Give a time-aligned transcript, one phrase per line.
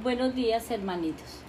[0.00, 1.40] Buenos días hermanitos.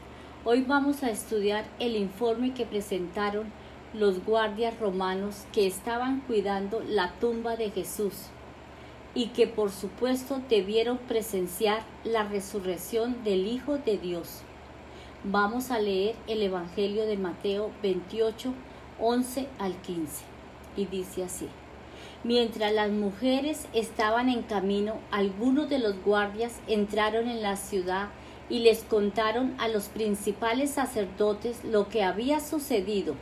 [0.43, 3.53] Hoy vamos a estudiar el informe que presentaron
[3.93, 8.13] los guardias romanos que estaban cuidando la tumba de Jesús
[9.15, 14.41] y que por supuesto debieron presenciar la resurrección del Hijo de Dios.
[15.23, 18.53] Vamos a leer el Evangelio de Mateo 28,
[18.99, 20.25] 11 al 15
[20.75, 21.47] y dice así.
[22.25, 28.09] Mientras las mujeres estaban en camino, algunos de los guardias entraron en la ciudad
[28.49, 33.15] y les contaron a los principales sacerdotes lo que había sucedido.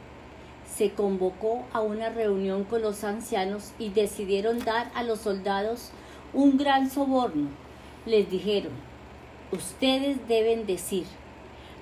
[0.76, 5.92] Se convocó a una reunión con los ancianos y decidieron dar a los soldados
[6.34, 7.50] un gran soborno.
[8.06, 8.72] Les dijeron,
[9.52, 11.06] ustedes deben decir,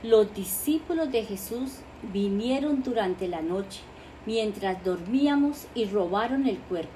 [0.04, 1.80] los discípulos de Jesús
[2.14, 3.82] vinieron durante la noche,
[4.26, 6.92] mientras dormíamos y robaron el cuerpo.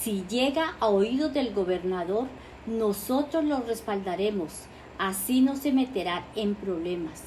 [0.00, 2.26] Si llega a oídos del gobernador,
[2.66, 4.64] nosotros lo respaldaremos
[5.00, 7.22] así no se meterá en problemas.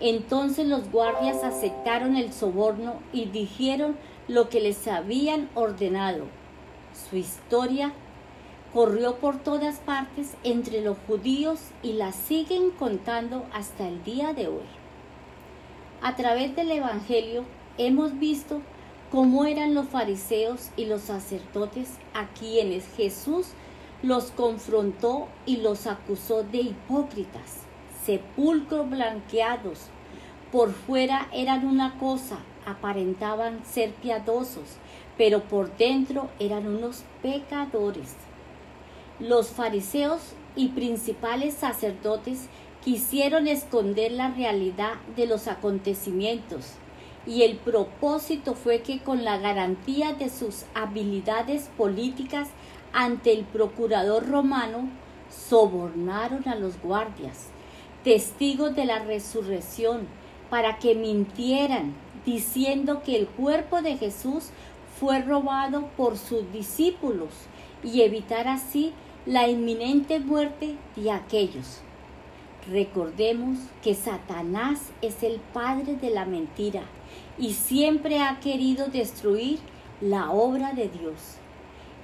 [0.00, 6.24] Entonces los guardias aceptaron el soborno y dijeron lo que les habían ordenado.
[7.10, 7.92] Su historia
[8.72, 14.48] corrió por todas partes entre los judíos y la siguen contando hasta el día de
[14.48, 14.66] hoy.
[16.00, 17.44] A través del Evangelio
[17.76, 18.62] hemos visto
[19.10, 23.48] cómo eran los fariseos y los sacerdotes a quienes Jesús
[24.02, 27.62] los confrontó y los acusó de hipócritas,
[28.04, 29.86] sepulcros blanqueados.
[30.52, 34.76] Por fuera eran una cosa, aparentaban ser piadosos,
[35.16, 38.14] pero por dentro eran unos pecadores.
[39.18, 40.20] Los fariseos
[40.54, 42.48] y principales sacerdotes
[42.84, 46.74] quisieron esconder la realidad de los acontecimientos
[47.26, 52.48] y el propósito fue que con la garantía de sus habilidades políticas
[52.92, 54.88] ante el procurador romano,
[55.30, 57.48] sobornaron a los guardias,
[58.04, 60.06] testigos de la resurrección,
[60.50, 61.94] para que mintieran,
[62.24, 64.50] diciendo que el cuerpo de Jesús
[64.98, 67.28] fue robado por sus discípulos
[67.82, 68.92] y evitar así
[69.26, 71.82] la inminente muerte de aquellos.
[72.70, 76.82] Recordemos que Satanás es el padre de la mentira
[77.38, 79.58] y siempre ha querido destruir
[80.00, 81.38] la obra de Dios.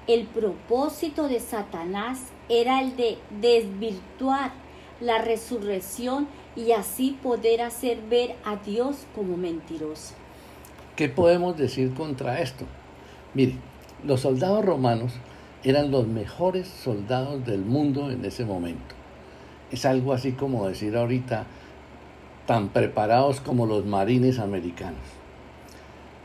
[0.06, 4.52] El propósito de Satanás era el de desvirtuar
[5.00, 10.14] la resurrección y así poder hacer ver a Dios como mentiroso.
[10.94, 12.66] ¿Qué podemos decir contra esto?
[13.32, 13.54] Mire,
[14.04, 15.14] los soldados romanos
[15.62, 18.94] eran los mejores soldados del mundo en ese momento.
[19.70, 21.46] Es algo así como decir ahorita
[22.46, 25.00] tan preparados como los marines americanos.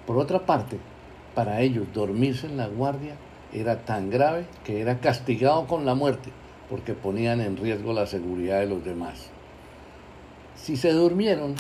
[0.06, 0.78] Por otra parte,
[1.34, 3.16] para ellos dormirse en la guardia
[3.54, 6.30] era tan grave que era castigado con la muerte
[6.70, 9.30] porque ponían en riesgo la seguridad de los demás.
[10.56, 11.56] Si se durmieron,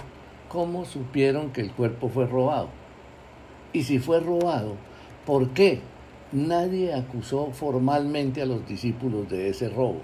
[0.49, 2.69] ¿cómo supieron que el cuerpo fue robado?
[3.73, 4.75] Y si fue robado,
[5.25, 5.79] ¿por qué
[6.31, 10.01] nadie acusó formalmente a los discípulos de ese robo?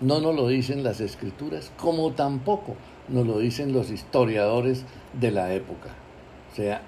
[0.00, 2.76] No nos lo dicen las escrituras, como tampoco
[3.08, 5.90] nos lo dicen los historiadores de la época.
[6.52, 6.82] O sea,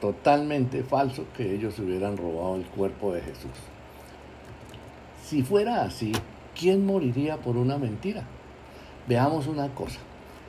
[0.00, 3.69] totalmente falso que ellos hubieran robado el cuerpo de Jesús.
[5.30, 6.10] Si fuera así,
[6.58, 8.24] ¿quién moriría por una mentira?
[9.06, 10.00] Veamos una cosa.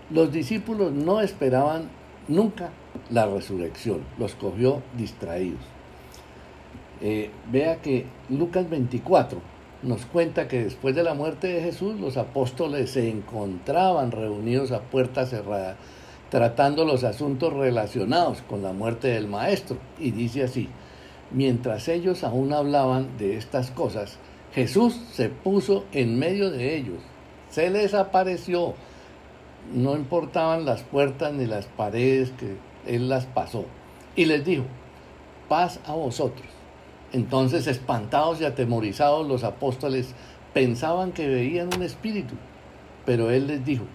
[0.09, 1.91] Los discípulos no esperaban
[2.27, 2.71] nunca
[3.11, 5.61] la resurrección, los cogió distraídos.
[6.99, 9.39] Eh, vea que Lucas 24
[9.83, 14.81] nos cuenta que después de la muerte de Jesús los apóstoles se encontraban reunidos a
[14.81, 15.77] puerta cerrada
[16.31, 19.77] tratando los asuntos relacionados con la muerte del maestro.
[19.99, 20.69] Y dice así,
[21.29, 24.17] mientras ellos aún hablaban de estas cosas,
[24.53, 26.99] Jesús se puso en medio de ellos,
[27.49, 28.73] se les apareció,
[29.73, 33.65] no importaban las puertas ni las paredes que él las pasó,
[34.15, 34.65] y les dijo,
[35.47, 36.47] paz a vosotros.
[37.13, 40.15] Entonces, espantados y atemorizados, los apóstoles
[40.53, 42.35] pensaban que veían un espíritu,
[43.05, 43.85] pero él les dijo,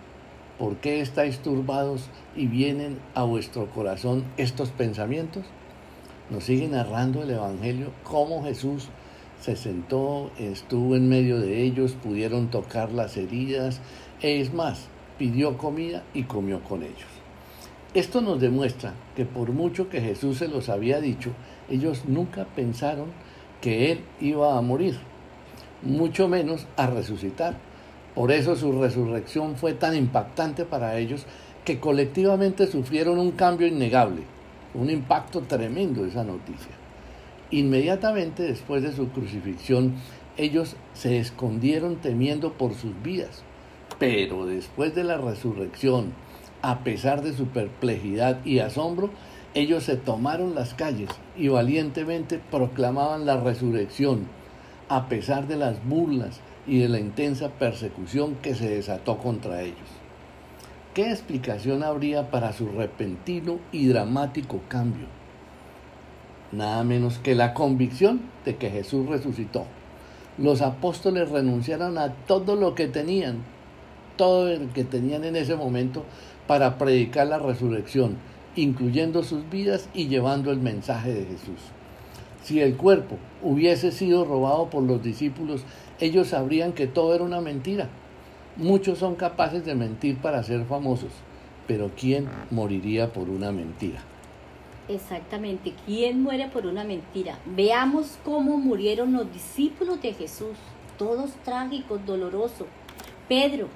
[0.59, 5.45] ¿por qué estáis turbados y vienen a vuestro corazón estos pensamientos?
[6.31, 8.89] Nos sigue narrando el Evangelio cómo Jesús
[9.41, 13.81] se sentó, estuvo en medio de ellos, pudieron tocar las heridas,
[14.21, 14.89] es más,
[15.19, 17.07] pidió comida y comió con ellos.
[17.95, 21.31] Esto nos demuestra que por mucho que Jesús se los había dicho,
[21.71, 23.07] ellos nunca pensaron
[23.61, 24.99] que Él iba a morir,
[25.83, 27.57] mucho menos a resucitar.
[28.15, 31.27] Por eso su resurrección fue tan impactante para ellos
[31.65, 34.23] que colectivamente sufrieron un cambio innegable,
[34.75, 36.76] un impacto tremendo esa noticia.
[37.51, 39.95] Inmediatamente después de su crucifixión,
[40.37, 43.43] ellos se escondieron temiendo por sus vidas.
[43.99, 46.13] Pero después de la resurrección,
[46.61, 49.11] a pesar de su perplejidad y asombro,
[49.55, 54.27] ellos se tomaron las calles y valientemente proclamaban la resurrección,
[54.89, 59.89] a pesar de las burlas y de la intensa persecución que se desató contra ellos.
[60.93, 65.16] ¿Qué explicación habría para su repentino y dramático cambio?
[66.53, 69.65] Nada menos que la convicción de que Jesús resucitó.
[70.39, 73.39] Los apóstoles renunciaron a todo lo que tenían,
[74.17, 76.05] todo lo que tenían en ese momento
[76.47, 78.17] para predicar la resurrección,
[78.55, 81.61] incluyendo sus vidas y llevando el mensaje de Jesús.
[82.45, 85.65] Si el cuerpo hubiese sido robado por los discípulos,
[85.99, 87.89] ellos sabrían que todo era una mentira.
[88.57, 91.11] Muchos son capaces de mentir para ser famosos,
[91.67, 94.01] pero ¿quién moriría por una mentira?
[94.89, 97.39] Exactamente, ¿quién muere por una mentira?
[97.45, 100.57] Veamos cómo murieron los discípulos de Jesús,
[100.97, 102.69] todos trágicos, dolorosos.
[103.29, 103.69] Pedro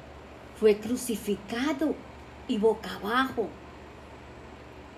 [0.55, 1.97] fue crucificado
[2.47, 3.49] y boca abajo.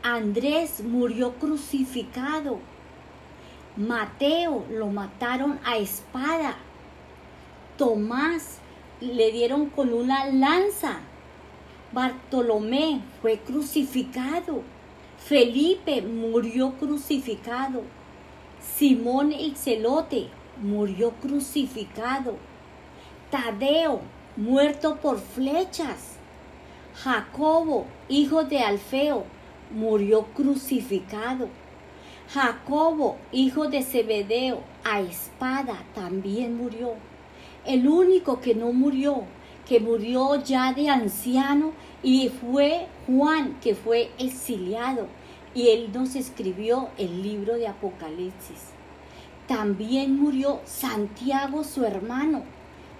[0.02, 2.58] Andrés murió crucificado.
[3.76, 6.56] Mateo lo mataron a espada.
[7.78, 8.58] Tomás
[9.00, 10.98] le dieron con una lanza.
[11.92, 14.62] Bartolomé fue crucificado.
[15.24, 17.82] Felipe murió crucificado.
[18.60, 20.28] Simón el celote
[20.60, 22.36] murió crucificado.
[23.30, 24.00] Tadeo
[24.36, 26.16] muerto por flechas.
[26.96, 29.24] Jacobo, hijo de Alfeo,
[29.70, 31.48] murió crucificado.
[32.28, 36.94] Jacobo, hijo de Zebedeo, a espada también murió.
[37.64, 39.22] El único que no murió,
[39.72, 41.72] que murió ya de anciano,
[42.02, 45.06] y fue Juan, que fue exiliado,
[45.54, 48.66] y él nos escribió el libro de Apocalipsis.
[49.48, 52.42] También murió Santiago, su hermano,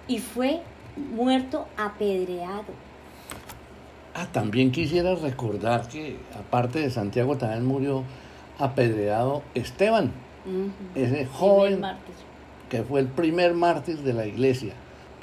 [0.07, 0.63] y fue
[0.97, 2.73] muerto apedreado.
[4.15, 8.03] Ah, también quisiera recordar que aparte de Santiago también murió
[8.57, 10.11] apedreado Esteban,
[10.95, 11.83] ese joven
[12.67, 14.73] que fue el primer mártir de la iglesia.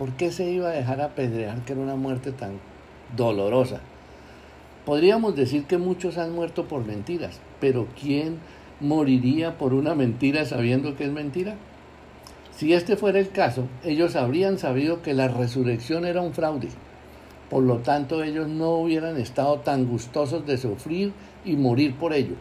[0.01, 2.59] ¿Por qué se iba a dejar apedrear que era una muerte tan
[3.17, 3.81] dolorosa?
[4.85, 8.39] Podríamos decir que muchos han muerto por mentiras, pero ¿quién
[8.81, 11.55] moriría por una mentira sabiendo que es mentira?
[12.51, 16.71] Si este fuera el caso, ellos habrían sabido que la resurrección era un fraude
[17.51, 21.13] por lo tanto, ellos no hubieran estado tan gustosos de sufrir
[21.45, 22.37] y morir por ello.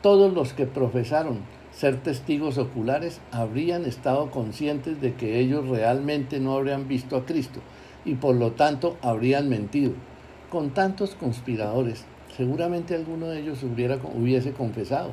[0.00, 1.40] Todos los que profesaron
[1.76, 7.60] ser testigos oculares habrían estado conscientes de que ellos realmente no habrían visto a Cristo
[8.04, 9.92] y por lo tanto habrían mentido.
[10.50, 12.04] Con tantos conspiradores,
[12.36, 15.12] seguramente alguno de ellos hubiera, hubiese confesado,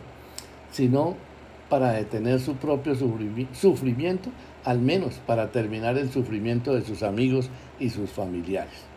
[0.72, 1.16] sino
[1.70, 2.96] para detener su propio
[3.54, 4.30] sufrimiento,
[4.64, 7.50] al menos para terminar el sufrimiento de sus amigos
[7.80, 8.94] y sus familiares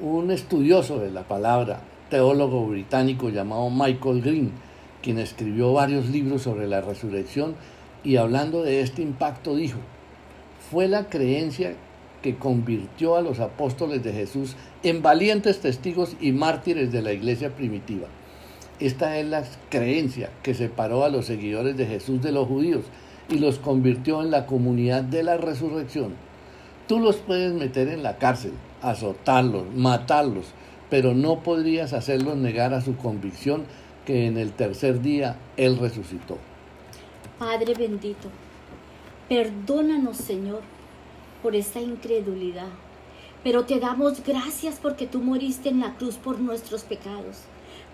[0.00, 1.80] un estudioso de la palabra,
[2.10, 4.52] teólogo británico llamado Michael Green,
[5.06, 7.54] quien escribió varios libros sobre la resurrección
[8.02, 9.78] y hablando de este impacto dijo,
[10.68, 11.74] fue la creencia
[12.22, 17.54] que convirtió a los apóstoles de Jesús en valientes testigos y mártires de la iglesia
[17.54, 18.08] primitiva.
[18.80, 22.86] Esta es la creencia que separó a los seguidores de Jesús de los judíos
[23.28, 26.14] y los convirtió en la comunidad de la resurrección.
[26.88, 30.46] Tú los puedes meter en la cárcel, azotarlos, matarlos,
[30.90, 33.66] pero no podrías hacerlos negar a su convicción
[34.06, 36.38] que en el tercer día Él resucitó.
[37.38, 38.28] Padre bendito,
[39.28, 40.62] perdónanos Señor
[41.42, 42.68] por esta incredulidad,
[43.44, 47.40] pero te damos gracias porque tú moriste en la cruz por nuestros pecados,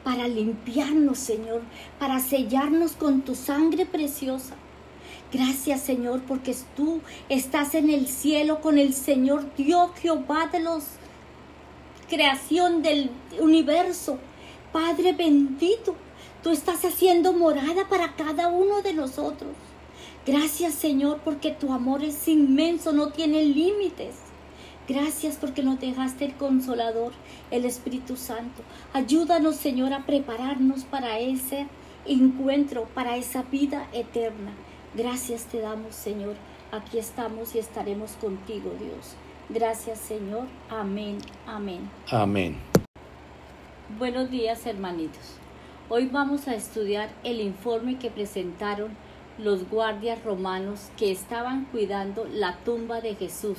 [0.05, 1.63] para limpiarnos Señor,
[1.99, 4.55] para sellarnos con tu sangre preciosa.
[5.33, 10.85] Gracias Señor porque tú estás en el cielo con el Señor Dios Jehová de los
[12.13, 14.19] creación del universo.
[14.73, 15.95] Padre bendito,
[16.43, 19.51] tú estás haciendo morada para cada uno de nosotros.
[20.27, 24.17] Gracias Señor porque tu amor es inmenso, no tiene límites.
[24.89, 27.13] Gracias porque nos dejaste el consolador,
[27.51, 28.63] el Espíritu Santo.
[28.93, 31.67] Ayúdanos Señor a prepararnos para ese
[32.07, 34.53] encuentro, para esa vida eterna.
[34.95, 36.35] Gracias te damos, Señor.
[36.73, 39.17] Aquí estamos y estaremos contigo, Dios.
[39.49, 40.47] Gracias, Señor.
[40.71, 41.19] Amén.
[41.47, 41.91] Amén.
[42.11, 42.72] Amén.
[43.89, 45.35] Buenos días, hermanitos.
[45.89, 48.97] Hoy vamos a estudiar el informe que presentaron
[49.39, 53.59] los guardias romanos que estaban cuidando la tumba de Jesús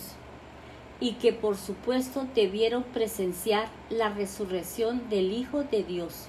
[1.01, 6.27] y que por supuesto debieron presenciar la resurrección del Hijo de Dios.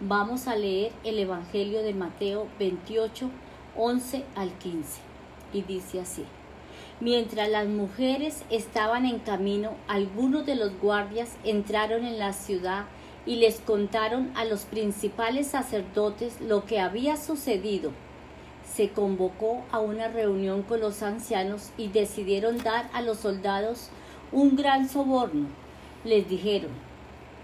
[0.00, 3.30] Vamos a leer el Evangelio de Mateo 28,
[3.76, 5.00] 11 al 15.
[5.52, 6.24] Y dice así,
[7.00, 12.84] Mientras las mujeres estaban en camino, algunos de los guardias entraron en la ciudad
[13.26, 17.92] y les contaron a los principales sacerdotes lo que había sucedido.
[18.74, 23.90] Se convocó a una reunión con los ancianos y decidieron dar a los soldados
[24.32, 25.46] un gran soborno.
[26.04, 26.70] Les dijeron,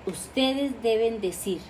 [0.06, 1.60] ustedes deben decir,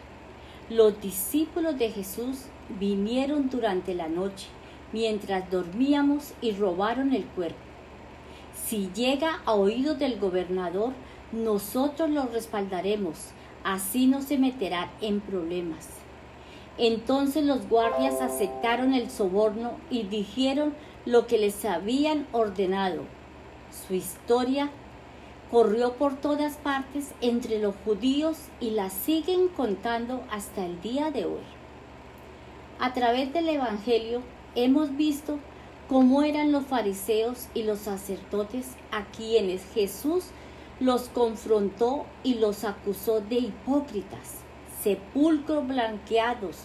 [0.68, 2.46] los discípulos de Jesús
[2.78, 4.46] vinieron durante la noche,
[4.92, 7.58] mientras dormíamos y robaron el cuerpo.
[8.66, 10.92] Si llega a oídos del gobernador,
[11.32, 13.32] nosotros lo respaldaremos,
[13.64, 15.88] así no se meterá en problemas.
[16.78, 20.74] Entonces los guardias aceptaron el soborno y dijeron
[21.04, 23.02] lo que les habían ordenado.
[23.86, 24.70] Su historia
[25.50, 31.24] corrió por todas partes entre los judíos y la siguen contando hasta el día de
[31.24, 31.42] hoy.
[32.78, 34.22] A través del Evangelio
[34.54, 35.38] hemos visto
[35.88, 40.26] cómo eran los fariseos y los sacerdotes a quienes Jesús
[40.80, 44.38] los confrontó y los acusó de hipócritas,
[44.82, 46.64] sepulcros blanqueados.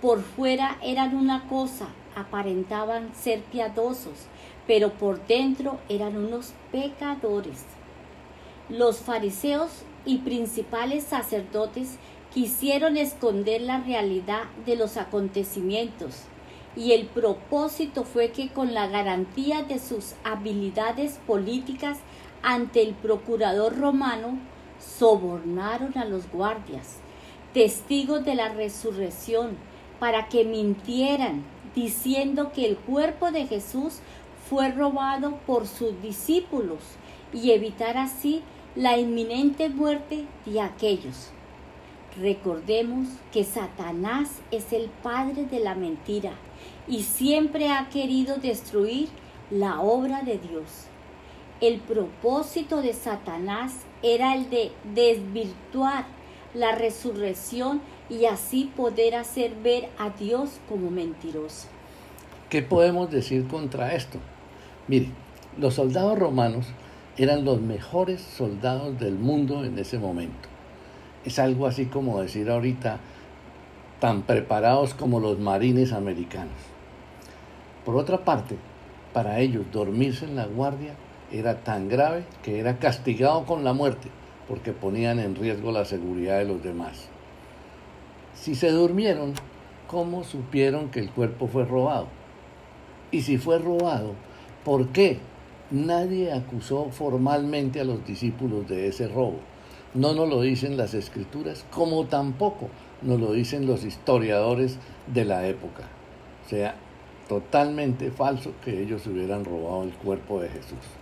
[0.00, 4.26] Por fuera eran una cosa, aparentaban ser piadosos,
[4.66, 7.64] pero por dentro eran unos pecadores.
[8.70, 9.70] Los fariseos
[10.06, 11.98] y principales sacerdotes
[12.32, 16.22] quisieron esconder la realidad de los acontecimientos
[16.74, 21.98] y el propósito fue que con la garantía de sus habilidades políticas
[22.42, 24.38] ante el procurador romano,
[24.78, 26.98] sobornaron a los guardias,
[27.52, 29.56] testigos de la resurrección,
[29.98, 31.44] para que mintieran,
[31.74, 34.00] diciendo que el cuerpo de Jesús
[34.48, 36.80] fue robado por sus discípulos
[37.32, 38.42] y evitar así
[38.74, 41.30] la inminente muerte de aquellos.
[42.20, 46.32] Recordemos que Satanás es el padre de la mentira
[46.86, 49.08] y siempre ha querido destruir
[49.50, 50.88] la obra de Dios.
[51.62, 56.06] El propósito de Satanás era el de desvirtuar
[56.54, 61.68] la resurrección y así poder hacer ver a Dios como mentiroso.
[62.50, 64.18] ¿Qué podemos decir contra esto?
[64.88, 65.10] Mire,
[65.56, 66.66] los soldados romanos
[67.16, 70.48] eran los mejores soldados del mundo en ese momento.
[71.24, 72.98] Es algo así como decir ahorita,
[74.00, 76.58] tan preparados como los marines americanos.
[77.84, 78.56] Por otra parte,
[79.12, 80.96] para ellos dormirse en la guardia
[81.32, 84.08] era tan grave que era castigado con la muerte,
[84.48, 87.08] porque ponían en riesgo la seguridad de los demás.
[88.34, 89.34] Si se durmieron,
[89.86, 92.08] ¿cómo supieron que el cuerpo fue robado?
[93.10, 94.14] Y si fue robado,
[94.64, 95.18] ¿por qué
[95.70, 99.38] nadie acusó formalmente a los discípulos de ese robo?
[99.94, 102.68] No nos lo dicen las escrituras, como tampoco
[103.02, 105.82] nos lo dicen los historiadores de la época.
[106.46, 106.74] O sea,
[107.28, 111.01] totalmente falso que ellos hubieran robado el cuerpo de Jesús.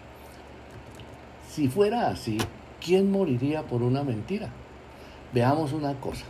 [1.51, 2.39] Si fuera así,
[2.81, 4.51] ¿quién moriría por una mentira?
[5.35, 6.25] Veamos una cosa.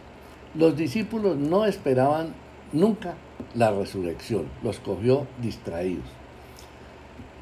[0.55, 2.33] Los discípulos no esperaban
[2.73, 3.17] nunca
[3.55, 6.07] la resurrección, los cogió distraídos.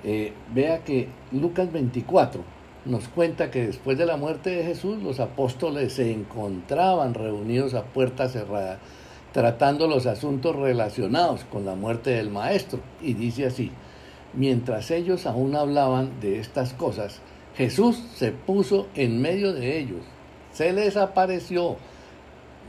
[0.02, 2.42] Eh, vea que Lucas 24
[2.84, 7.84] nos cuenta que después de la muerte de Jesús los apóstoles se encontraban reunidos a
[7.84, 8.80] puerta cerrada
[9.32, 12.80] tratando los asuntos relacionados con la muerte del maestro.
[13.00, 13.70] Y dice así,
[14.34, 17.20] mientras ellos aún hablaban de estas cosas,
[17.58, 20.02] Jesús se puso en medio de ellos,
[20.52, 21.76] se les apareció,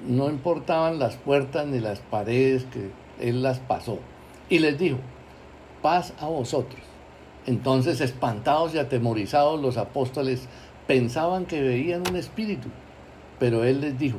[0.08, 4.00] no importaban las puertas ni las paredes que él las pasó,
[4.50, 4.98] y les dijo,
[5.84, 6.82] paz a vosotros.
[7.46, 10.48] Entonces, espantados y atemorizados, los apóstoles
[10.88, 12.70] pensaban que veían un espíritu,
[13.38, 14.18] pero él les dijo,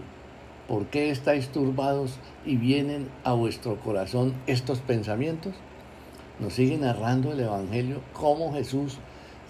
[0.69, 5.53] ¿por qué estáis turbados y vienen a vuestro corazón estos pensamientos?
[6.39, 8.99] Nos sigue narrando el Evangelio cómo Jesús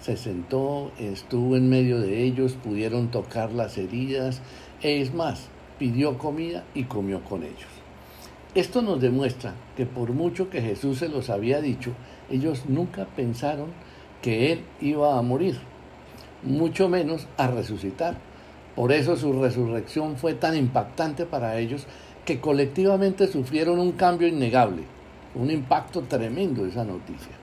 [0.01, 4.41] se sentó, estuvo en medio de ellos, pudieron tocar las heridas,
[4.81, 7.69] es más, pidió comida y comió con ellos.
[8.55, 11.91] Esto nos demuestra que por mucho que Jesús se los había dicho,
[12.29, 13.67] ellos nunca pensaron
[14.21, 15.59] que Él iba a morir,
[16.43, 18.17] mucho menos a resucitar.
[18.75, 21.85] Por eso su resurrección fue tan impactante para ellos
[22.25, 24.83] que colectivamente sufrieron un cambio innegable,
[25.35, 27.40] un impacto tremendo esa noticia.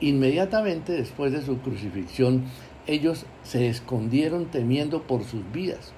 [0.00, 2.44] Inmediatamente después de su crucifixión,
[2.86, 5.92] ellos se escondieron temiendo por sus vidas,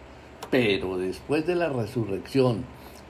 [0.51, 2.65] pero después de la resurrección,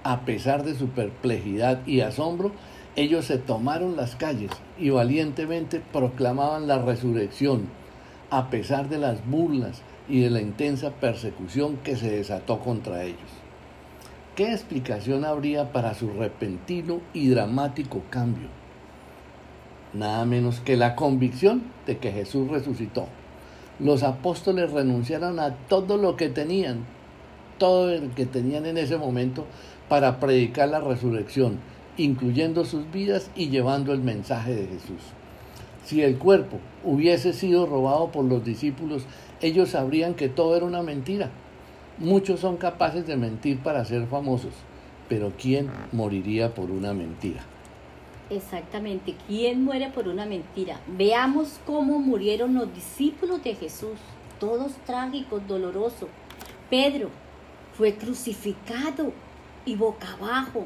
[0.05, 2.53] a pesar de su perplejidad y asombro,
[2.95, 7.69] ellos se tomaron las calles y valientemente proclamaban la resurrección,
[8.29, 13.19] a pesar de las burlas y de la intensa persecución que se desató contra ellos.
[14.37, 18.62] ¿Qué explicación habría para su repentino y dramático cambio?
[19.95, 23.07] Nada menos que la convicción de que Jesús resucitó.
[23.79, 26.85] Los apóstoles renunciaron a todo lo que tenían,
[27.59, 29.47] todo lo que tenían en ese momento
[29.89, 31.59] para predicar la resurrección,
[31.97, 35.03] incluyendo sus vidas y llevando el mensaje de Jesús.
[35.85, 39.05] Si el cuerpo hubiese sido robado por los discípulos,
[39.41, 41.31] ellos sabrían que todo era una mentira.
[41.99, 44.55] Muchos son capaces de mentir para ser famosos,
[45.09, 47.43] pero ¿quién moriría por una mentira?
[48.33, 50.81] Exactamente, ¿quién muere por una mentira?
[50.87, 53.99] Veamos cómo murieron los discípulos de Jesús,
[54.41, 56.09] todos trágicos, dolorosos.
[56.71, 57.11] Pedro
[57.77, 59.13] fue crucificado
[59.67, 60.65] y boca abajo.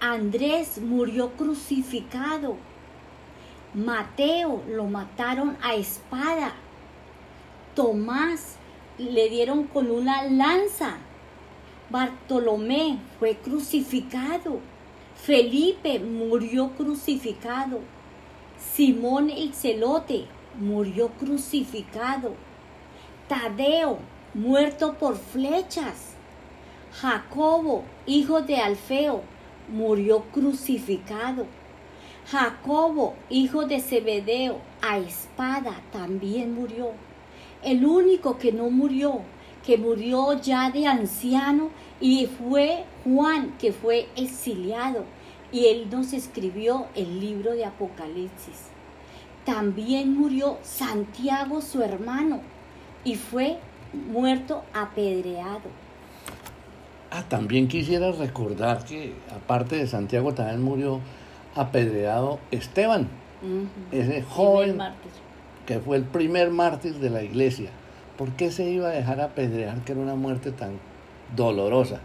[0.00, 2.58] Andrés murió crucificado.
[3.74, 6.52] Mateo lo mataron a espada.
[7.74, 8.54] Tomás
[8.98, 10.98] le dieron con una lanza.
[11.90, 14.60] Bartolomé fue crucificado.
[15.26, 17.80] Felipe murió crucificado.
[18.58, 20.26] Simón el celote
[20.60, 22.34] murió crucificado.
[23.26, 24.00] Tadeo
[24.34, 26.12] muerto por flechas.
[26.92, 29.22] Jacobo, hijo de Alfeo,
[29.72, 31.46] murió crucificado.
[32.30, 36.90] Jacobo, hijo de Zebedeo, a espada también murió.
[37.62, 39.22] El único que no murió,
[39.64, 45.04] que murió ya de anciano, y fue Juan, que fue exiliado
[45.54, 48.70] y él nos escribió el libro de Apocalipsis.
[49.46, 52.40] También murió Santiago, su hermano,
[53.04, 53.58] y fue
[54.10, 55.70] muerto apedreado.
[57.12, 60.98] Ah, también quisiera recordar que aparte de Santiago también murió
[61.54, 63.06] apedreado Esteban,
[63.92, 64.76] ese joven
[65.66, 67.70] que fue el primer mártir de la iglesia.
[68.16, 70.78] ¿Por qué se iba a dejar apedrear que era una muerte tan
[71.34, 72.00] dolorosa?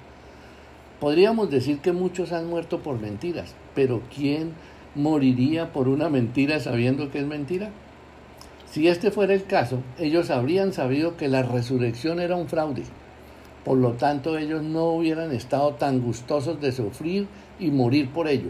[1.00, 4.54] Podríamos decir que muchos han muerto por mentiras, pero ¿quién
[4.96, 7.70] moriría por una mentira sabiendo que es mentira?
[8.72, 12.84] Si este fuera el caso, ellos habrían sabido que la resurrección era un fraude.
[13.64, 17.28] Por lo tanto, ellos no hubieran estado tan gustosos de sufrir
[17.60, 18.50] y morir por ello.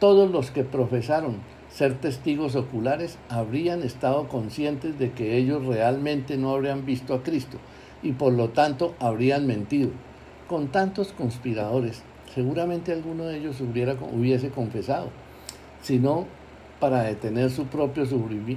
[0.00, 1.36] Todos los que profesaron
[1.70, 7.58] ser testigos oculares habrían estado conscientes de que ellos realmente no habrían visto a Cristo
[8.02, 9.90] y por lo tanto habrían mentido
[10.48, 12.02] con tantos conspiradores,
[12.34, 15.10] seguramente alguno de ellos hubiera, hubiese confesado,
[15.82, 16.26] sino
[16.80, 18.06] para detener su propio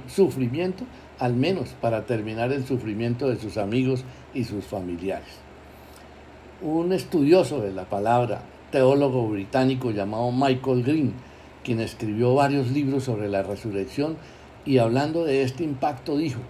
[0.08, 0.84] sufrimiento,
[1.18, 5.28] al menos para terminar el sufrimiento de sus amigos y sus familiares.
[6.62, 11.12] Un estudioso de la palabra, teólogo británico llamado Michael Green,
[11.64, 14.16] quien escribió varios libros sobre la resurrección
[14.64, 16.40] y hablando de este impacto dijo,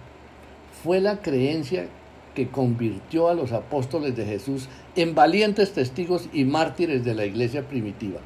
[0.83, 1.87] fue la creencia
[2.35, 7.67] que convirtió a los apóstoles de Jesús en valientes testigos y mártires de la iglesia
[7.67, 8.19] primitiva.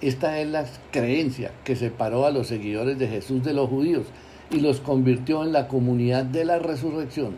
[0.00, 4.06] Esta es la creencia que separó a los seguidores de Jesús de los judíos
[4.50, 7.36] y los convirtió en la comunidad de la resurrección.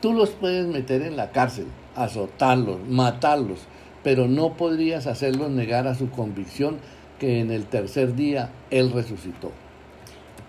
[0.00, 3.60] Tú los puedes meter en la cárcel, azotarlos, matarlos,
[4.02, 6.78] pero no podrías hacerlos negar a su convicción
[7.18, 9.52] que en el tercer día Él resucitó.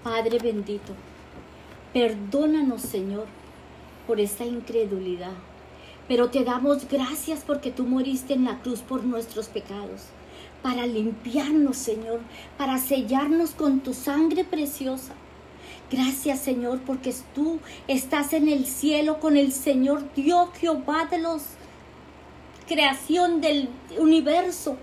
[0.03, 0.93] Padre bendito,
[1.93, 3.25] perdónanos Señor
[4.07, 5.33] por esta incredulidad.
[6.07, 10.03] Pero te damos gracias porque tú moriste en la cruz por nuestros pecados,
[10.61, 12.19] para limpiarnos, Señor,
[12.57, 15.13] para sellarnos con tu sangre preciosa.
[15.91, 21.41] Gracias, Señor, porque tú estás en el cielo con el Señor Dios Jehová de los
[22.67, 24.77] creación del universo.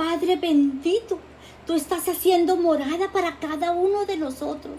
[0.00, 1.18] Padre bendito,
[1.66, 4.76] tú estás haciendo morada para cada uno de nosotros.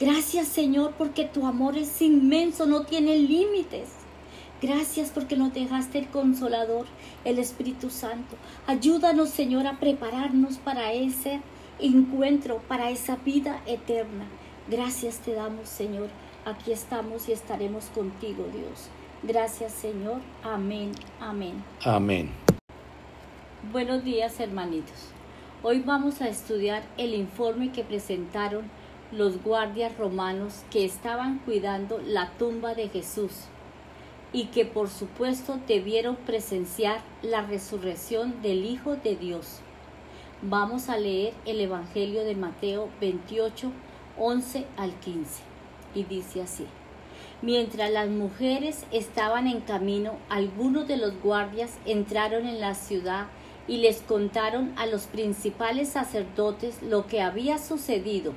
[0.00, 3.90] Gracias Señor porque tu amor es inmenso, no tiene límites.
[4.60, 6.86] Gracias porque nos dejaste el consolador,
[7.24, 8.34] el Espíritu Santo.
[8.66, 11.40] Ayúdanos Señor a prepararnos para ese
[11.78, 14.26] encuentro, para esa vida eterna.
[14.68, 16.08] Gracias te damos Señor.
[16.44, 18.88] Aquí estamos y estaremos contigo Dios.
[19.22, 20.20] Gracias Señor.
[20.42, 20.90] Amén.
[21.20, 21.62] Amén.
[21.84, 22.30] Amén.
[23.62, 25.10] Buenos días hermanitos.
[25.62, 28.70] Hoy vamos a estudiar el informe que presentaron
[29.12, 33.32] los guardias romanos que estaban cuidando la tumba de Jesús
[34.32, 39.58] y que por supuesto debieron presenciar la resurrección del Hijo de Dios.
[40.40, 43.70] Vamos a leer el Evangelio de Mateo 28,
[44.16, 45.42] 11 al 15.
[45.94, 46.66] Y dice así.
[47.42, 53.26] Mientras las mujeres estaban en camino, algunos de los guardias entraron en la ciudad
[53.70, 58.34] y les contaron a los principales sacerdotes lo que había sucedido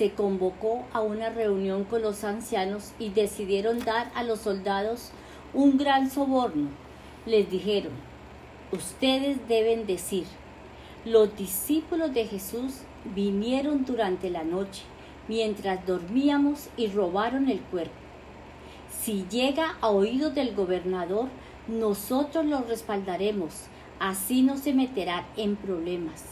[0.00, 5.10] se convocó a una reunión con los ancianos y decidieron dar a los soldados
[5.52, 6.68] un gran soborno.
[7.26, 7.92] Les dijeron,
[8.72, 10.24] ustedes deben decir,
[11.04, 12.82] los discípulos de Jesús
[13.14, 14.84] vinieron durante la noche,
[15.28, 17.92] mientras dormíamos y robaron el cuerpo.
[19.02, 21.28] Si llega a oídos del gobernador,
[21.68, 23.66] nosotros lo respaldaremos,
[24.00, 26.24] así no se meterá en problemas.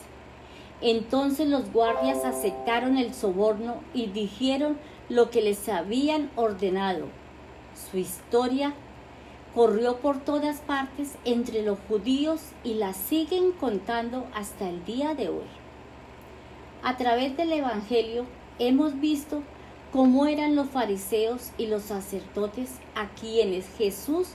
[0.81, 4.79] Entonces los guardias aceptaron el soborno y dijeron
[5.09, 7.07] lo que les habían ordenado.
[7.91, 8.75] Su historia
[9.55, 15.29] corrió por todas partes entre los judíos y la siguen contando hasta el día de
[15.29, 15.47] hoy.
[16.83, 18.25] A través del Evangelio
[18.59, 19.43] hemos visto
[19.93, 24.29] cómo eran los fariseos y los sacerdotes a quienes Jesús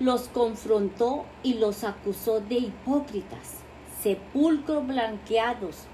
[0.00, 3.60] los confrontó y los acusó de hipócritas,
[4.02, 5.84] sepulcros blanqueados.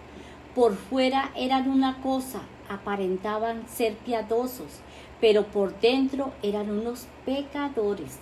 [0.54, 4.80] Por fuera eran una cosa, aparentaban ser piadosos,
[5.20, 8.18] pero por dentro eran unos pecadores.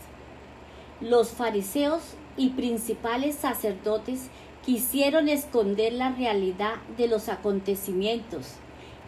[1.01, 2.03] Los fariseos
[2.37, 4.31] y principales sacerdotes
[4.65, 8.57] quisieron esconder la realidad de los acontecimientos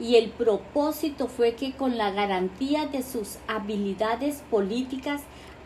[0.01, 5.21] y el propósito fue que con la garantía de sus habilidades políticas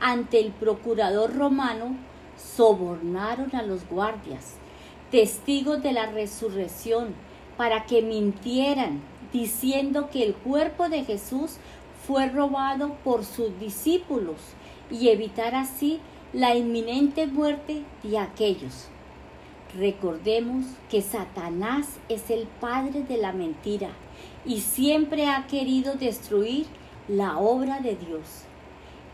[0.05, 1.97] ante el procurador romano
[2.37, 4.57] sobornaron a los guardias,
[5.11, 7.15] testigos de la resurrección,
[7.57, 9.01] para que mintieran
[9.33, 11.57] diciendo que el cuerpo de Jesús
[12.07, 14.37] fue robado por sus discípulos
[14.91, 16.01] y evitar así
[16.35, 18.89] la inminente muerte de aquellos.
[19.75, 23.89] Recordemos que Satanás es el padre de la mentira
[24.45, 26.67] y siempre ha querido destruir
[27.09, 28.45] la obra de Dios.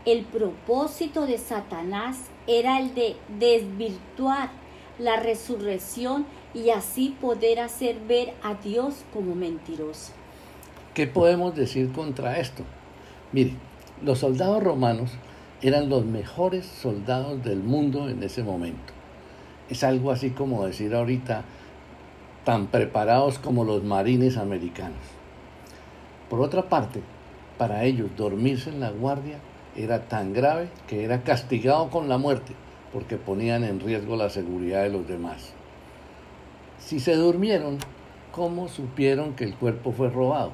[0.03, 4.49] El propósito de Satanás era el de desvirtuar
[4.97, 10.13] la resurrección y así poder hacer ver a Dios como mentiroso.
[10.95, 12.63] ¿Qué podemos decir contra esto?
[13.31, 13.53] Mire,
[14.01, 15.11] los soldados romanos
[15.61, 18.93] eran los mejores soldados del mundo en ese momento.
[19.69, 21.43] Es algo así como decir ahorita,
[22.43, 24.97] tan preparados como los marines americanos.
[26.27, 27.01] Por otra parte,
[27.59, 29.37] para ellos dormirse en la guardia
[29.75, 32.53] era tan grave que era castigado con la muerte
[32.91, 35.53] porque ponían en riesgo la seguridad de los demás.
[36.79, 37.77] Si se durmieron,
[38.31, 40.51] ¿cómo supieron que el cuerpo fue robado?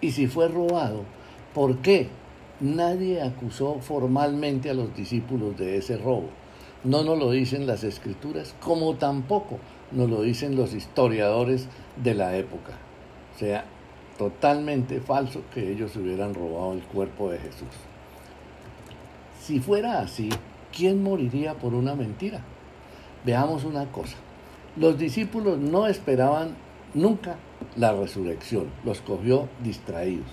[0.00, 1.02] Y si fue robado,
[1.52, 2.08] ¿por qué
[2.58, 6.30] Nadie acusó formalmente a los discípulos de ese robo.
[6.84, 9.58] No nos lo dicen las escrituras, como tampoco
[9.92, 11.68] nos lo dicen los historiadores
[12.02, 12.72] de la época.
[13.34, 13.66] O sea,
[14.16, 17.68] totalmente falso que ellos hubieran robado el cuerpo de Jesús.
[19.46, 20.28] Si fuera así,
[20.76, 22.40] ¿quién moriría por una mentira?
[23.24, 24.16] Veamos una cosa.
[24.74, 26.56] Los discípulos no esperaban
[26.94, 27.36] nunca
[27.76, 30.26] la resurrección, los cogió distraídos.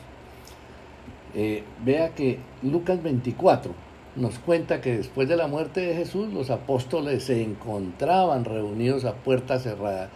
[1.36, 3.76] Eh, vea que Lucas 24
[4.16, 9.14] nos cuenta que después de la muerte de Jesús los apóstoles se encontraban reunidos a
[9.14, 10.10] puerta cerrada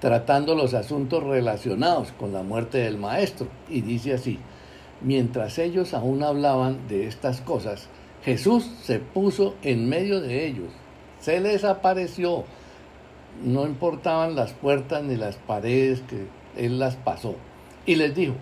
[0.00, 3.46] tratando los asuntos relacionados con la muerte del maestro.
[3.68, 4.40] Y dice así,
[5.02, 7.88] mientras ellos aún hablaban de estas cosas,
[8.24, 10.70] Jesús se puso en medio de ellos,
[11.20, 12.44] se les apareció,
[13.42, 17.36] no importaban las puertas ni las paredes que él las pasó,
[17.86, 18.34] y les dijo,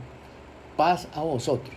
[0.76, 1.76] paz a vosotros.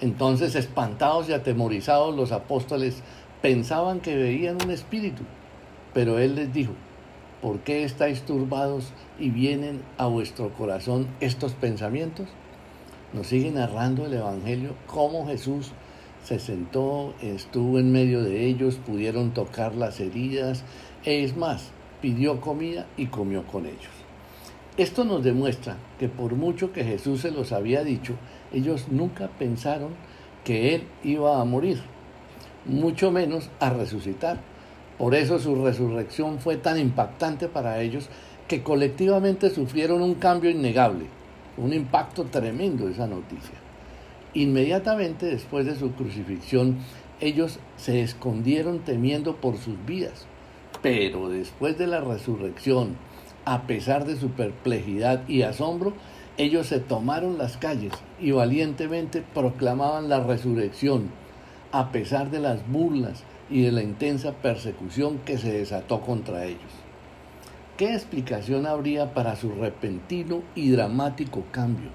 [0.00, 3.02] Entonces, espantados y atemorizados, los apóstoles
[3.40, 5.22] pensaban que veían un espíritu,
[5.94, 6.72] pero él les dijo,
[7.40, 12.26] ¿por qué estáis turbados y vienen a vuestro corazón estos pensamientos?
[13.12, 15.72] Nos sigue narrando el Evangelio cómo Jesús
[16.28, 20.62] se sentó, estuvo en medio de ellos, pudieron tocar las heridas,
[21.06, 21.70] es más,
[22.02, 23.88] pidió comida y comió con ellos.
[24.76, 28.12] Esto nos demuestra que por mucho que Jesús se los había dicho,
[28.52, 29.92] ellos nunca pensaron
[30.44, 31.80] que Él iba a morir,
[32.66, 34.38] mucho menos a resucitar.
[34.98, 38.10] Por eso su resurrección fue tan impactante para ellos
[38.48, 41.06] que colectivamente sufrieron un cambio innegable,
[41.56, 43.57] un impacto tremendo esa noticia.
[44.38, 46.78] Inmediatamente después de su crucifixión,
[47.20, 50.26] ellos se escondieron temiendo por sus vidas.
[50.80, 52.94] Pero después de la resurrección,
[53.44, 55.92] a pesar de su perplejidad y asombro,
[56.36, 61.10] ellos se tomaron las calles y valientemente proclamaban la resurrección,
[61.72, 66.60] a pesar de las burlas y de la intensa persecución que se desató contra ellos.
[67.76, 71.90] ¿Qué explicación habría para su repentino y dramático cambio?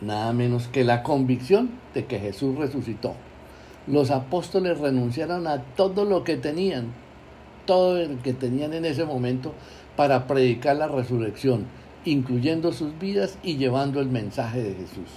[0.00, 3.14] Nada menos que la convicción de que Jesús resucitó.
[3.86, 6.86] Los apóstoles renunciaron a todo lo que tenían,
[7.66, 9.52] todo lo que tenían en ese momento
[9.96, 11.66] para predicar la resurrección,
[12.04, 15.08] incluyendo sus vidas y llevando el mensaje de Jesús.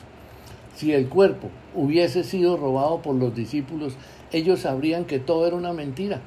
[0.75, 3.95] Si el cuerpo hubiese sido robado por los discípulos,
[4.31, 6.21] ellos sabrían que todo era una mentira.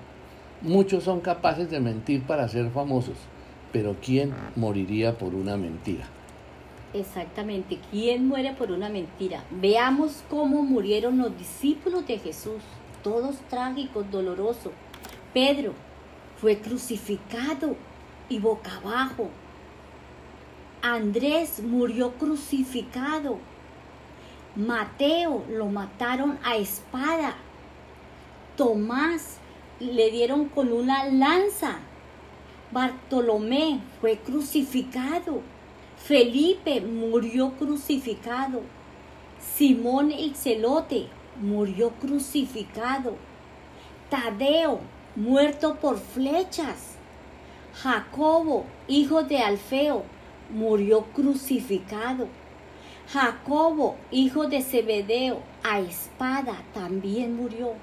[0.63, 3.17] Muchos son capaces de mentir para ser famosos,
[3.73, 6.07] pero ¿quién moriría por una mentira?
[6.93, 9.45] Exactamente, ¿quién muere por una mentira?
[9.51, 12.63] Veamos cómo murieron los discípulos de Jesús,
[13.05, 14.73] todos trágicos, dolorosos.
[15.33, 15.73] Pedro
[16.41, 17.77] fue crucificado
[18.29, 19.29] y boca abajo.
[20.83, 23.39] Andrés murió crucificado.
[24.57, 27.35] Mateo lo mataron a espada.
[28.57, 29.37] Tomás
[29.79, 31.79] le dieron con una lanza.
[32.73, 35.43] Bartolomé fue crucificado.
[36.03, 38.63] Felipe murió crucificado.
[39.39, 41.07] Simón el celote
[41.41, 43.15] murió crucificado.
[44.09, 44.81] Tadeo
[45.15, 46.97] muerto por flechas.
[47.75, 50.03] Jacobo, hijo de Alfeo,
[50.51, 52.27] murió crucificado.
[53.13, 57.75] Jacobo, hijo de Zebedeo, a espada también murió.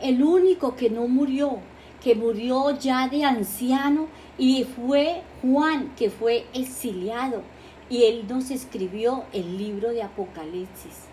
[0.00, 1.58] El único que no murió,
[2.06, 4.06] que murió ya de anciano,
[4.38, 7.42] y fue Juan, que fue exiliado,
[7.90, 11.06] y él nos escribió el libro de Apocalipsis.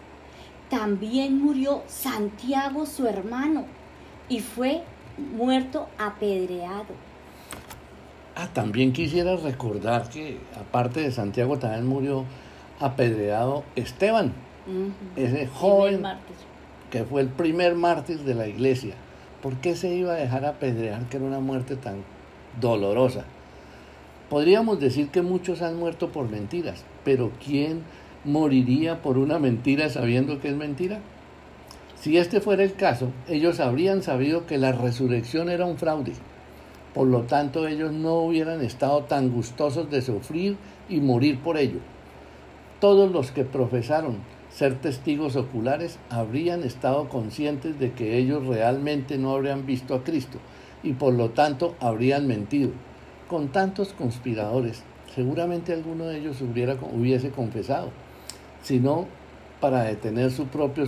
[0.70, 3.66] También murió Santiago, su hermano,
[4.30, 4.84] y fue
[5.36, 6.94] muerto apedreado.
[8.36, 12.26] Ah, también quisiera recordar que aparte de Santiago también murió
[12.80, 14.32] apedreado Esteban,
[15.16, 16.04] ese joven
[16.92, 18.94] que fue el primer mártir de la iglesia.
[19.44, 21.98] ¿Por qué se iba a dejar apedrear que era una muerte tan
[22.60, 23.26] dolorosa?
[24.30, 27.84] Podríamos decir que muchos han muerto por mentiras, pero ¿quién
[28.24, 31.02] moriría por una mentira sabiendo que es mentira?
[32.00, 36.14] Si este fuera el caso, ellos habrían sabido que la resurrección era un fraude
[36.94, 41.80] por lo tanto, ellos no hubieran estado tan gustosos de sufrir y morir por ello.
[42.80, 44.18] Todos los que profesaron
[44.54, 50.38] ser testigos oculares habrían estado conscientes de que ellos realmente no habrían visto a Cristo
[50.84, 52.72] y por lo tanto habrían mentido.
[53.28, 54.84] Con tantos conspiradores,
[55.16, 57.90] seguramente alguno de ellos hubiera, hubiese confesado,
[58.62, 59.08] sino
[59.60, 60.86] para detener su propio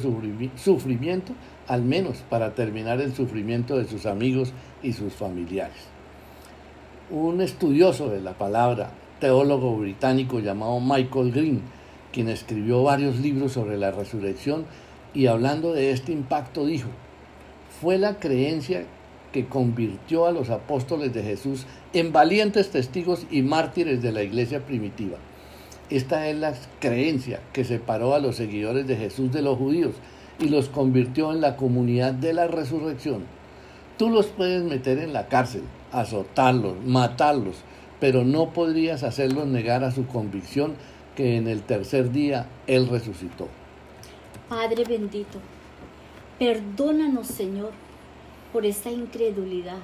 [0.56, 1.34] sufrimiento,
[1.68, 5.96] al menos para terminar el sufrimiento de sus amigos y sus familiares
[7.10, 11.62] un estudioso de la palabra, teólogo británico llamado Michael Green,
[12.16, 14.64] quien escribió varios libros sobre la resurrección
[15.14, 16.88] y hablando de este impacto dijo,
[17.82, 18.86] fue la creencia
[19.34, 24.66] que convirtió a los apóstoles de Jesús en valientes testigos y mártires de la iglesia
[24.66, 25.18] primitiva.
[25.90, 29.96] Esta es la creencia que separó a los seguidores de Jesús de los judíos
[30.40, 33.26] y los convirtió en la comunidad de la resurrección.
[33.98, 37.58] Tú los puedes meter en la cárcel, azotarlos, matarlos,
[38.00, 40.76] pero no podrías hacerlos negar a su convicción
[41.16, 43.48] que en el tercer día Él resucitó.
[44.50, 45.40] Padre bendito,
[46.38, 47.72] perdónanos Señor
[48.54, 49.80] por esta incredulidad,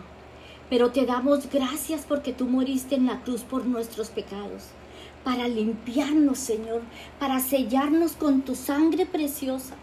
[0.70, 4.66] pero te damos gracias porque tú moriste en la cruz por nuestros pecados,
[5.24, 6.82] para limpiarnos Señor,
[7.20, 9.76] para sellarnos con tu sangre preciosa.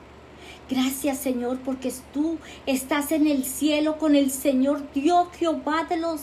[0.70, 6.20] Gracias Señor porque tú estás en el cielo con el Señor Dios Jehová de los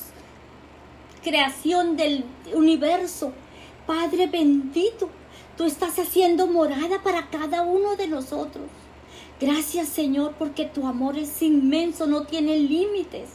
[1.26, 3.34] creación del universo.
[3.86, 5.10] Padre bendito,
[5.58, 8.66] tú estás haciendo morada para cada uno de nosotros.
[9.40, 13.30] Gracias Señor porque tu amor es inmenso, no tiene límites.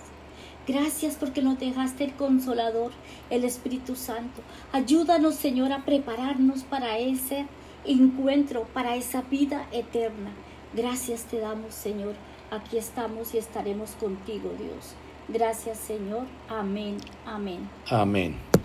[0.66, 2.92] Gracias porque nos dejaste el consolador,
[3.30, 4.42] el Espíritu Santo.
[4.72, 7.46] Ayúdanos Señor a prepararnos para ese
[7.84, 10.32] encuentro, para esa vida eterna.
[10.74, 12.14] Gracias te damos, Señor.
[12.50, 14.94] Aquí estamos y estaremos contigo, Dios.
[15.28, 16.26] Gracias, Señor.
[16.48, 16.96] Amén.
[17.24, 17.68] Amén.
[17.88, 18.49] Amén.